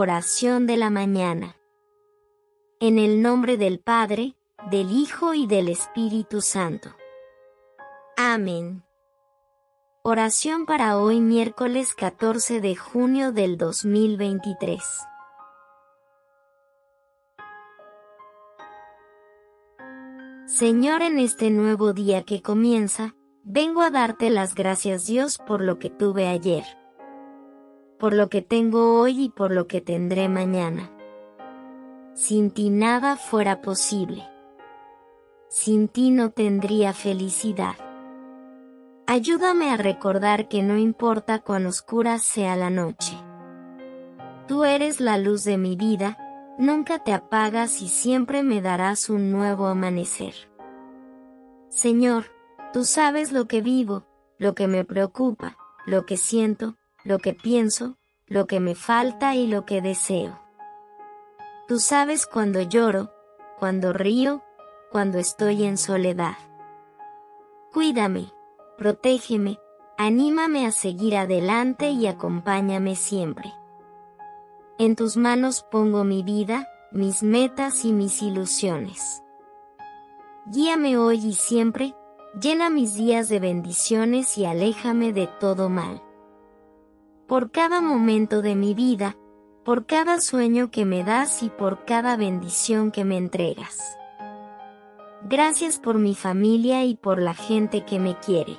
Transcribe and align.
Oración 0.00 0.68
de 0.68 0.76
la 0.76 0.90
mañana. 0.90 1.56
En 2.78 3.00
el 3.00 3.20
nombre 3.20 3.56
del 3.56 3.80
Padre, 3.80 4.36
del 4.70 4.92
Hijo 4.92 5.34
y 5.34 5.48
del 5.48 5.66
Espíritu 5.68 6.40
Santo. 6.40 6.94
Amén. 8.16 8.84
Oración 10.04 10.66
para 10.66 10.98
hoy 10.98 11.20
miércoles 11.20 11.96
14 11.96 12.60
de 12.60 12.76
junio 12.76 13.32
del 13.32 13.58
2023. 13.58 14.84
Señor, 20.46 21.02
en 21.02 21.18
este 21.18 21.50
nuevo 21.50 21.92
día 21.92 22.22
que 22.22 22.40
comienza, 22.40 23.16
vengo 23.42 23.82
a 23.82 23.90
darte 23.90 24.30
las 24.30 24.54
gracias 24.54 25.06
Dios 25.06 25.38
por 25.38 25.60
lo 25.60 25.80
que 25.80 25.90
tuve 25.90 26.28
ayer 26.28 26.62
por 27.98 28.14
lo 28.14 28.28
que 28.28 28.42
tengo 28.42 29.00
hoy 29.00 29.24
y 29.24 29.28
por 29.28 29.50
lo 29.50 29.66
que 29.66 29.80
tendré 29.80 30.28
mañana. 30.28 30.90
Sin 32.14 32.50
ti 32.50 32.70
nada 32.70 33.16
fuera 33.16 33.60
posible. 33.60 34.24
Sin 35.48 35.88
ti 35.88 36.10
no 36.10 36.30
tendría 36.30 36.92
felicidad. 36.92 37.74
Ayúdame 39.06 39.70
a 39.70 39.76
recordar 39.76 40.48
que 40.48 40.62
no 40.62 40.76
importa 40.76 41.38
cuán 41.40 41.66
oscura 41.66 42.18
sea 42.18 42.56
la 42.56 42.70
noche. 42.70 43.16
Tú 44.46 44.64
eres 44.64 45.00
la 45.00 45.18
luz 45.18 45.44
de 45.44 45.58
mi 45.58 45.76
vida, 45.76 46.18
nunca 46.58 46.98
te 47.04 47.12
apagas 47.12 47.82
y 47.82 47.88
siempre 47.88 48.42
me 48.42 48.60
darás 48.62 49.10
un 49.10 49.30
nuevo 49.30 49.66
amanecer. 49.66 50.34
Señor, 51.68 52.24
tú 52.72 52.84
sabes 52.84 53.32
lo 53.32 53.46
que 53.46 53.60
vivo, 53.60 54.06
lo 54.38 54.54
que 54.54 54.68
me 54.68 54.84
preocupa, 54.84 55.56
lo 55.86 56.06
que 56.06 56.16
siento, 56.16 56.77
lo 57.08 57.18
que 57.18 57.32
pienso, 57.32 57.96
lo 58.26 58.46
que 58.46 58.60
me 58.60 58.74
falta 58.74 59.34
y 59.34 59.46
lo 59.46 59.64
que 59.64 59.80
deseo. 59.80 60.38
Tú 61.66 61.78
sabes 61.78 62.26
cuando 62.26 62.60
lloro, 62.60 63.10
cuando 63.58 63.94
río, 63.94 64.42
cuando 64.92 65.16
estoy 65.16 65.64
en 65.64 65.78
soledad. 65.78 66.36
Cuídame, 67.72 68.30
protégeme, 68.76 69.58
anímame 69.96 70.66
a 70.66 70.70
seguir 70.70 71.16
adelante 71.16 71.88
y 71.88 72.06
acompáñame 72.06 72.94
siempre. 72.94 73.54
En 74.78 74.94
tus 74.94 75.16
manos 75.16 75.64
pongo 75.70 76.04
mi 76.04 76.22
vida, 76.22 76.68
mis 76.92 77.22
metas 77.22 77.86
y 77.86 77.94
mis 77.94 78.20
ilusiones. 78.20 79.22
Guíame 80.44 80.98
hoy 80.98 81.24
y 81.24 81.32
siempre, 81.32 81.94
llena 82.38 82.68
mis 82.68 82.96
días 82.96 83.30
de 83.30 83.40
bendiciones 83.40 84.36
y 84.36 84.44
aléjame 84.44 85.14
de 85.14 85.26
todo 85.40 85.70
mal 85.70 86.02
por 87.28 87.50
cada 87.50 87.82
momento 87.82 88.40
de 88.40 88.56
mi 88.56 88.72
vida, 88.72 89.18
por 89.62 89.84
cada 89.84 90.18
sueño 90.18 90.70
que 90.70 90.86
me 90.86 91.04
das 91.04 91.42
y 91.42 91.50
por 91.50 91.84
cada 91.84 92.16
bendición 92.16 92.90
que 92.90 93.04
me 93.04 93.18
entregas. 93.18 93.98
Gracias 95.28 95.78
por 95.78 95.98
mi 95.98 96.14
familia 96.14 96.84
y 96.84 96.94
por 96.96 97.20
la 97.20 97.34
gente 97.34 97.84
que 97.84 97.98
me 97.98 98.18
quiere. 98.18 98.56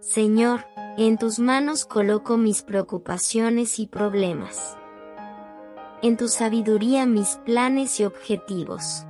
Señor, 0.00 0.66
en 0.98 1.18
tus 1.18 1.38
manos 1.38 1.84
coloco 1.84 2.36
mis 2.36 2.62
preocupaciones 2.62 3.78
y 3.78 3.86
problemas. 3.86 4.76
En 6.02 6.16
tu 6.16 6.26
sabiduría 6.26 7.06
mis 7.06 7.36
planes 7.44 8.00
y 8.00 8.04
objetivos. 8.04 9.06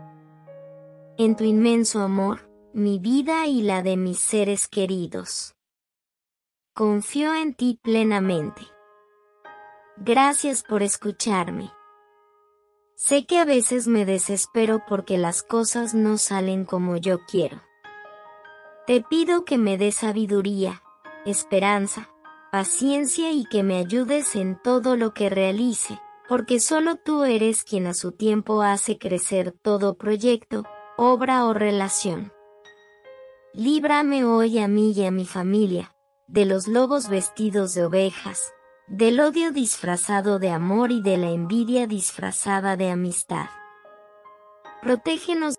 En 1.17 1.37
tu 1.37 1.45
inmenso 1.45 2.03
amor, 2.03 2.51
mi 2.75 2.99
vida 2.99 3.47
y 3.47 3.63
la 3.63 3.83
de 3.83 3.97
mis 3.97 4.19
seres 4.19 4.69
queridos. 4.69 5.56
Confío 6.79 7.35
en 7.35 7.55
ti 7.55 7.81
plenamente. 7.83 8.61
Gracias 9.97 10.63
por 10.63 10.83
escucharme. 10.83 11.73
Sé 12.95 13.25
que 13.25 13.39
a 13.39 13.47
veces 13.47 13.87
me 13.89 14.05
desespero 14.05 14.83
porque 14.87 15.17
las 15.17 15.43
cosas 15.43 15.95
no 15.95 16.19
salen 16.19 16.67
como 16.67 16.99
yo 16.99 17.21
quiero. 17.25 17.63
Te 18.87 19.01
pido 19.01 19.47
que 19.47 19.57
me 19.57 19.79
des 19.79 19.95
sabiduría, 19.95 20.83
esperanza, 21.25 22.11
paciencia 22.53 23.33
y 23.33 23.47
que 23.47 23.63
me 23.63 23.79
ayudes 23.79 24.37
en 24.37 24.61
todo 24.61 24.97
lo 24.97 25.15
que 25.15 25.31
realice, 25.31 25.99
porque 26.29 26.61
solo 26.61 26.97
tú 26.97 27.25
eres 27.25 27.65
quien 27.65 27.87
a 27.87 27.95
su 27.95 28.13
tiempo 28.13 28.61
hace 28.61 28.99
crecer 28.99 29.51
todo 29.63 29.97
proyecto, 29.97 30.65
obra 30.99 31.47
o 31.47 31.55
relación. 31.55 32.35
Líbrame 33.55 34.27
hoy 34.27 34.59
a 34.59 34.69
mí 34.69 34.93
y 34.93 35.07
a 35.07 35.11
mi 35.11 35.25
familia, 35.25 35.96
de 36.29 36.45
los 36.45 36.67
lobos 36.67 37.09
vestidos 37.09 37.75
de 37.75 37.85
ovejas, 37.85 38.53
del 38.89 39.21
odio 39.21 39.53
disfrazado 39.53 40.39
de 40.39 40.51
amor 40.51 40.91
y 40.91 41.01
de 41.01 41.17
la 41.17 41.31
envidia 41.31 41.87
disfrazada 41.87 42.77
de 42.77 42.91
amistad. 42.91 43.47
Protégenos 44.83 45.55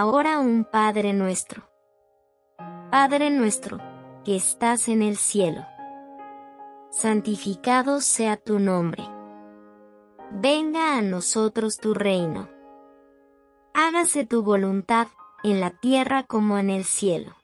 ahora 0.00 0.38
un 0.38 0.64
Padre 0.64 1.12
nuestro. 1.12 1.68
Padre 2.90 3.28
nuestro, 3.28 3.78
que 4.24 4.34
estás 4.34 4.88
en 4.88 5.02
el 5.02 5.18
cielo. 5.18 5.66
Santificado 6.90 8.00
sea 8.00 8.38
tu 8.38 8.58
nombre. 8.60 9.04
Venga 10.30 10.96
a 10.96 11.02
nosotros 11.02 11.76
tu 11.76 11.92
reino. 11.92 12.48
Hágase 13.74 14.24
tu 14.24 14.42
voluntad 14.42 15.08
en 15.42 15.60
la 15.60 15.68
tierra 15.68 16.22
como 16.22 16.56
en 16.56 16.70
el 16.70 16.84
cielo. 16.84 17.36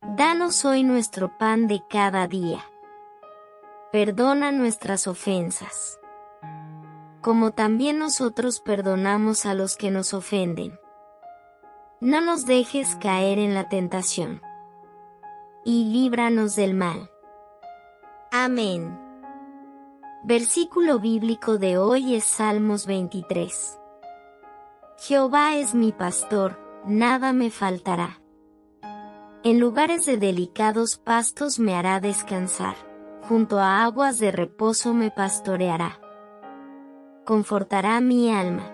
Danos 0.00 0.64
hoy 0.64 0.82
nuestro 0.82 1.36
pan 1.36 1.68
de 1.68 1.82
cada 1.90 2.26
día. 2.26 2.64
Perdona 3.92 4.50
nuestras 4.50 5.06
ofensas, 5.06 6.00
como 7.20 7.50
también 7.50 7.98
nosotros 7.98 8.60
perdonamos 8.60 9.44
a 9.44 9.52
los 9.52 9.76
que 9.76 9.90
nos 9.90 10.14
ofenden 10.14 10.78
no 12.04 12.20
nos 12.20 12.44
dejes 12.44 12.96
caer 12.96 13.38
en 13.38 13.54
la 13.54 13.70
tentación. 13.70 14.42
Y 15.64 15.86
líbranos 15.86 16.54
del 16.54 16.74
mal. 16.74 17.10
Amén. 18.30 19.00
Versículo 20.22 20.98
bíblico 20.98 21.56
de 21.56 21.78
hoy 21.78 22.14
es 22.14 22.24
Salmos 22.24 22.86
23. 22.86 23.80
Jehová 24.98 25.56
es 25.56 25.74
mi 25.74 25.92
pastor, 25.92 26.60
nada 26.84 27.32
me 27.32 27.50
faltará. 27.50 28.20
En 29.42 29.58
lugares 29.58 30.04
de 30.04 30.18
delicados 30.18 30.98
pastos 30.98 31.58
me 31.58 31.74
hará 31.74 32.00
descansar, 32.00 32.76
junto 33.22 33.58
a 33.58 33.82
aguas 33.82 34.18
de 34.18 34.30
reposo 34.30 34.92
me 34.92 35.10
pastoreará. 35.10 35.98
Confortará 37.24 37.98
mi 38.02 38.30
alma, 38.30 38.73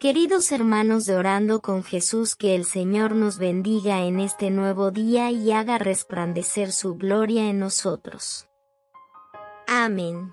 Queridos 0.00 0.52
hermanos 0.52 1.06
de 1.06 1.16
Orando 1.16 1.60
con 1.60 1.82
Jesús, 1.82 2.36
que 2.36 2.54
el 2.54 2.64
Señor 2.66 3.16
nos 3.16 3.38
bendiga 3.38 4.04
en 4.04 4.20
este 4.20 4.48
nuevo 4.48 4.92
día 4.92 5.32
y 5.32 5.50
haga 5.50 5.76
resplandecer 5.76 6.70
su 6.70 6.94
gloria 6.94 7.50
en 7.50 7.58
nosotros. 7.58 8.46
Amén. 9.66 10.32